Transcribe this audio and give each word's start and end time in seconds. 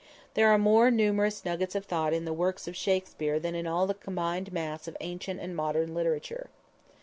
There 0.33 0.49
are 0.49 0.57
more 0.57 0.89
numerous 0.89 1.45
nuggets 1.45 1.75
of 1.75 1.85
thought 1.85 2.11
in 2.11 2.25
the 2.25 2.33
works 2.33 2.67
of 2.67 2.75
Shakspere 2.75 3.39
than 3.39 3.53
in 3.53 3.67
all 3.67 3.85
the 3.85 3.93
combined 3.93 4.51
mass 4.51 4.87
of 4.87 4.97
ancient 4.99 5.39
and 5.39 5.55
modern 5.55 5.93
literature. 5.93 6.49